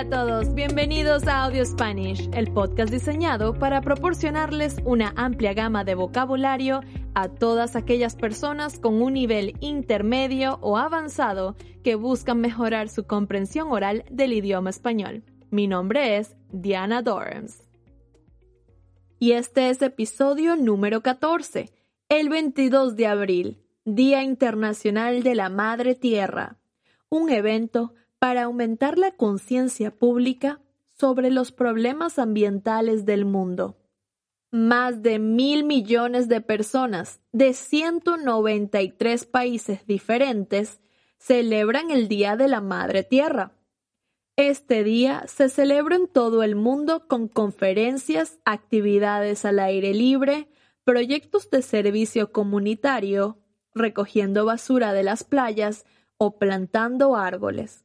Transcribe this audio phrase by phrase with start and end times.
[0.00, 5.84] Hola a todos, bienvenidos a Audio Spanish, el podcast diseñado para proporcionarles una amplia gama
[5.84, 6.80] de vocabulario
[7.14, 11.54] a todas aquellas personas con un nivel intermedio o avanzado
[11.84, 15.22] que buscan mejorar su comprensión oral del idioma español.
[15.50, 17.68] Mi nombre es Diana Dorms.
[19.18, 21.74] Y este es episodio número 14,
[22.08, 26.56] el 22 de abril, Día Internacional de la Madre Tierra,
[27.10, 33.78] un evento para aumentar la conciencia pública sobre los problemas ambientales del mundo.
[34.52, 40.80] Más de mil millones de personas de 193 países diferentes
[41.16, 43.52] celebran el Día de la Madre Tierra.
[44.36, 50.48] Este día se celebra en todo el mundo con conferencias, actividades al aire libre,
[50.84, 53.38] proyectos de servicio comunitario,
[53.74, 55.86] recogiendo basura de las playas
[56.18, 57.84] o plantando árboles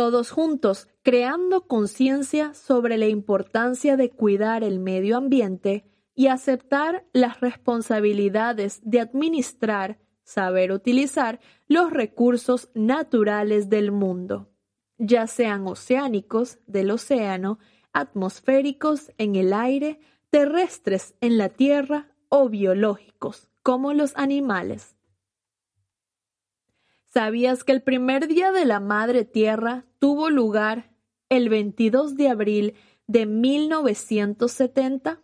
[0.00, 5.84] todos juntos creando conciencia sobre la importancia de cuidar el medio ambiente
[6.14, 14.48] y aceptar las responsabilidades de administrar, saber utilizar los recursos naturales del mundo,
[14.96, 17.58] ya sean oceánicos del océano,
[17.92, 24.96] atmosféricos en el aire, terrestres en la tierra o biológicos, como los animales.
[27.12, 30.92] ¿Sabías que el primer día de la Madre Tierra tuvo lugar
[31.28, 32.74] el 22 de abril
[33.08, 35.20] de 1970?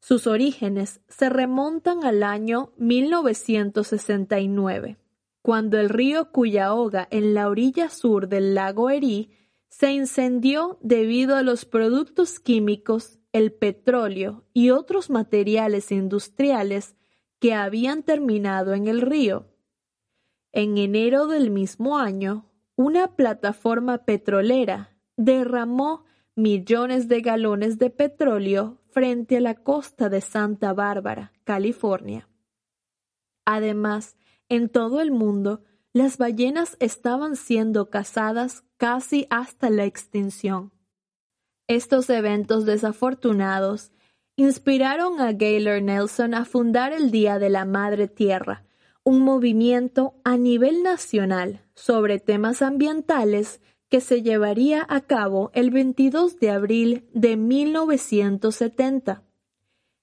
[0.00, 4.96] Sus orígenes se remontan al año 1969,
[5.42, 9.30] cuando el río Cuyahoga en la orilla sur del lago Erie
[9.68, 16.96] se incendió debido a los productos químicos, el petróleo y otros materiales industriales
[17.38, 19.49] que habían terminado en el río
[20.52, 29.36] en enero del mismo año, una plataforma petrolera derramó millones de galones de petróleo frente
[29.36, 32.28] a la costa de Santa Bárbara, California.
[33.44, 34.16] Además,
[34.48, 35.62] en todo el mundo,
[35.92, 40.72] las ballenas estaban siendo cazadas casi hasta la extinción.
[41.66, 43.92] Estos eventos desafortunados
[44.36, 48.64] inspiraron a Gaylor Nelson a fundar el Día de la Madre Tierra,
[49.04, 56.38] un movimiento a nivel nacional sobre temas ambientales que se llevaría a cabo el 22
[56.38, 59.24] de abril de 1970.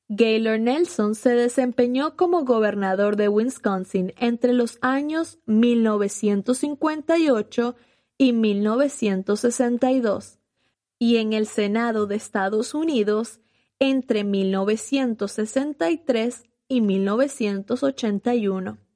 [0.10, 7.76] Gaylor Nelson se desempeñó como gobernador de Wisconsin entre los años 1958
[8.18, 10.40] y 1962
[10.98, 13.42] y en el Senado de Estados Unidos
[13.80, 18.87] entre 1963 y 1981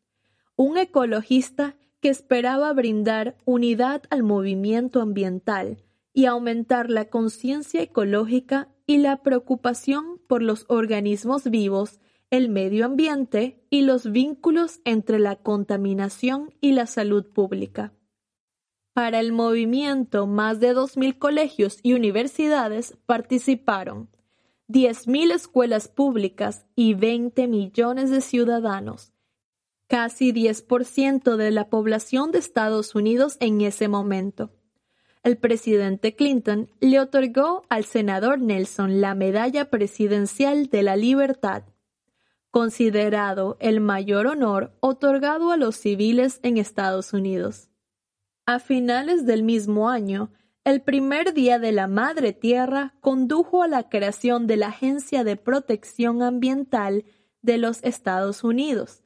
[0.61, 5.83] un ecologista que esperaba brindar unidad al movimiento ambiental
[6.13, 11.99] y aumentar la conciencia ecológica y la preocupación por los organismos vivos,
[12.29, 17.91] el medio ambiente y los vínculos entre la contaminación y la salud pública.
[18.93, 24.09] Para el movimiento, más de 2.000 colegios y universidades participaron,
[24.67, 29.10] 10.000 escuelas públicas y 20 millones de ciudadanos,
[29.91, 34.50] casi 10% de la población de Estados Unidos en ese momento.
[35.22, 41.63] El presidente Clinton le otorgó al senador Nelson la Medalla Presidencial de la Libertad,
[42.52, 47.69] considerado el mayor honor otorgado a los civiles en Estados Unidos.
[48.46, 50.31] A finales del mismo año,
[50.63, 55.35] el primer día de la Madre Tierra condujo a la creación de la Agencia de
[55.35, 57.03] Protección Ambiental
[57.41, 59.03] de los Estados Unidos,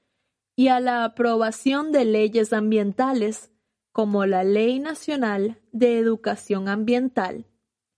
[0.56, 3.52] y a la aprobación de leyes ambientales
[3.92, 7.46] como la Ley Nacional de Educación Ambiental,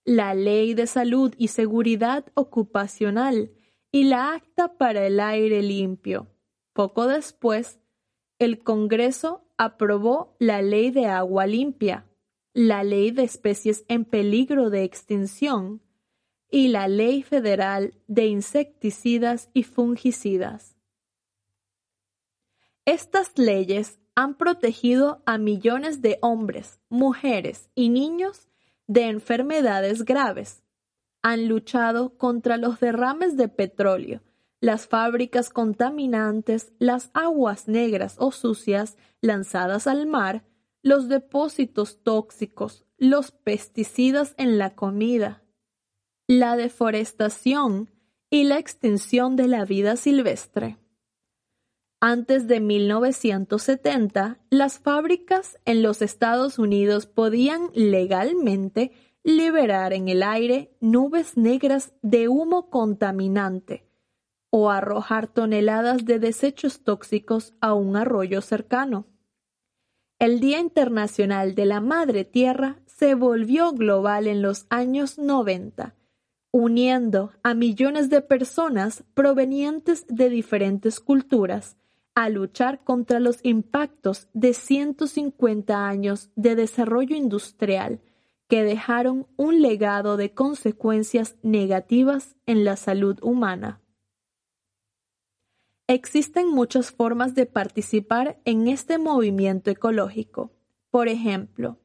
[0.04, 3.52] la Ley de Salud y Seguridad Ocupacional
[3.90, 6.28] y la Acta para el Aire Limpio.
[6.72, 7.80] Poco después,
[8.38, 12.06] el Congreso aprobó la Ley de Agua Limpia,
[12.54, 15.82] la Ley de Especies en Peligro de Extinción
[16.50, 20.77] y la Ley Federal de Insecticidas y Fungicidas.
[22.88, 28.48] Estas leyes han protegido a millones de hombres, mujeres y niños
[28.86, 30.62] de enfermedades graves.
[31.20, 34.22] Han luchado contra los derrames de petróleo,
[34.62, 40.46] las fábricas contaminantes, las aguas negras o sucias lanzadas al mar,
[40.82, 45.42] los depósitos tóxicos, los pesticidas en la comida,
[46.26, 47.90] la deforestación
[48.30, 50.78] y la extinción de la vida silvestre.
[52.00, 58.92] Antes de 1970, las fábricas en los Estados Unidos podían legalmente
[59.24, 63.84] liberar en el aire nubes negras de humo contaminante
[64.50, 69.06] o arrojar toneladas de desechos tóxicos a un arroyo cercano.
[70.20, 75.96] El Día Internacional de la Madre Tierra se volvió global en los años 90,
[76.52, 81.76] uniendo a millones de personas provenientes de diferentes culturas
[82.18, 88.00] a luchar contra los impactos de 150 años de desarrollo industrial
[88.48, 93.80] que dejaron un legado de consecuencias negativas en la salud humana.
[95.86, 100.50] Existen muchas formas de participar en este movimiento ecológico.
[100.90, 101.78] Por ejemplo,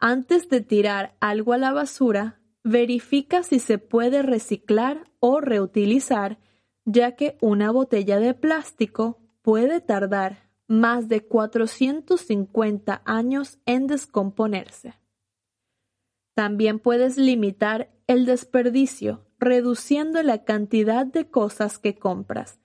[0.00, 6.40] antes de tirar algo a la basura, verifica si se puede reciclar o reutilizar,
[6.84, 14.94] ya que una botella de plástico puede tardar más de 450 años en descomponerse.
[16.34, 22.60] También puedes limitar el desperdicio reduciendo la cantidad de cosas que compras,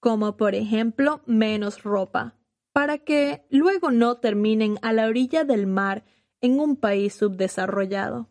[0.00, 2.34] como por ejemplo menos ropa,
[2.72, 6.04] para que luego no terminen a la orilla del mar
[6.40, 8.28] en un país subdesarrollado.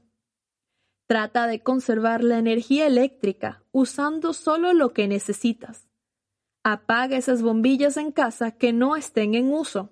[1.13, 5.87] Trata de conservar la energía eléctrica usando solo lo que necesitas.
[6.63, 9.91] Apaga esas bombillas en casa que no estén en uso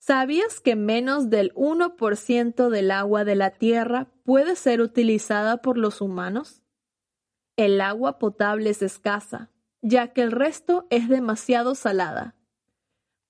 [0.00, 6.00] ¿Sabías que menos del 1% del agua de la Tierra puede ser utilizada por los
[6.00, 6.64] humanos?
[7.56, 9.52] El agua potable es escasa,
[9.82, 12.34] ya que el resto es demasiado salada.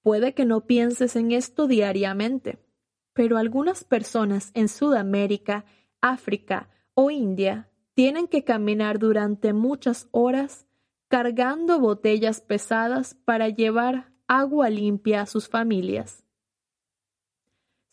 [0.00, 2.64] Puede que no pienses en esto diariamente,
[3.12, 5.66] pero algunas personas en Sudamérica,
[6.02, 10.66] África o India tienen que caminar durante muchas horas
[11.08, 16.24] cargando botellas pesadas para llevar agua limpia a sus familias.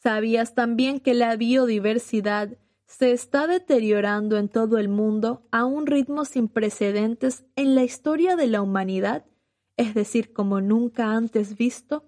[0.01, 6.25] ¿Sabías también que la biodiversidad se está deteriorando en todo el mundo a un ritmo
[6.25, 9.25] sin precedentes en la historia de la humanidad,
[9.77, 12.05] es decir, como nunca antes visto?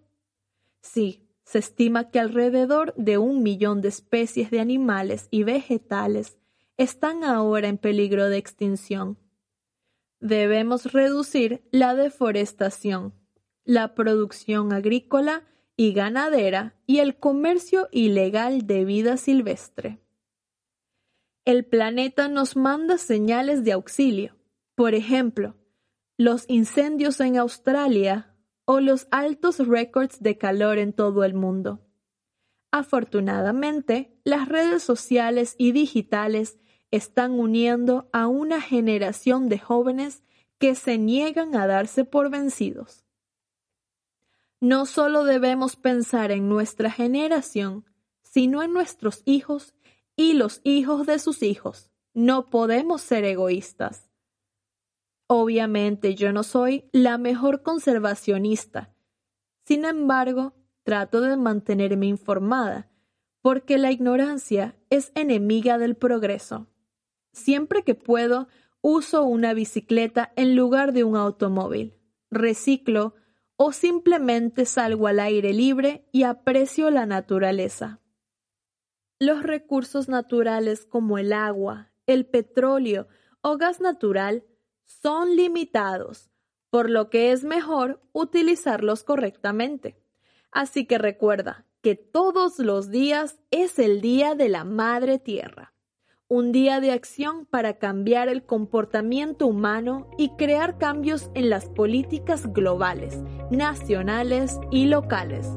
[0.81, 6.38] Sí, se estima que alrededor de un millón de especies de animales y vegetales
[6.77, 9.18] están ahora en peligro de extinción.
[10.21, 13.13] Debemos reducir la deforestación,
[13.65, 15.44] la producción agrícola
[15.75, 20.00] y ganadera y el comercio ilegal de vida silvestre.
[21.44, 24.38] El planeta nos manda señales de auxilio,
[24.74, 25.57] por ejemplo,
[26.15, 28.31] los incendios en Australia
[28.72, 31.82] o los altos récords de calor en todo el mundo.
[32.72, 36.58] Afortunadamente, las redes sociales y digitales
[36.90, 40.24] están uniendo a una generación de jóvenes
[40.58, 43.04] que se niegan a darse por vencidos.
[44.62, 47.84] No solo debemos pensar en nuestra generación,
[48.22, 49.76] sino en nuestros hijos
[50.16, 51.92] y los hijos de sus hijos.
[52.14, 54.11] No podemos ser egoístas.
[55.33, 58.94] Obviamente yo no soy la mejor conservacionista.
[59.63, 62.92] Sin embargo, trato de mantenerme informada,
[63.42, 66.68] porque la ignorancia es enemiga del progreso.
[67.31, 68.50] Siempre que puedo,
[68.81, 71.98] uso una bicicleta en lugar de un automóvil.
[72.30, 73.15] Reciclo
[73.56, 78.01] o simplemente salgo al aire libre y aprecio la naturaleza.
[79.17, 83.08] Los recursos naturales como el agua, el petróleo
[83.41, 84.44] o gas natural
[85.01, 86.29] son limitados,
[86.69, 89.98] por lo que es mejor utilizarlos correctamente.
[90.51, 95.71] Así que recuerda que todos los días es el Día de la Madre Tierra
[96.31, 102.53] un día de acción para cambiar el comportamiento humano y crear cambios en las políticas
[102.53, 103.19] globales,
[103.50, 105.50] nacionales y locales.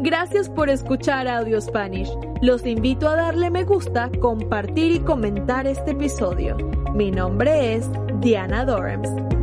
[0.00, 2.10] Gracias por escuchar Audio Spanish.
[2.42, 6.56] Los invito a darle me gusta, compartir y comentar este episodio.
[6.94, 7.88] Mi nombre es
[8.20, 9.35] Diana Dorms.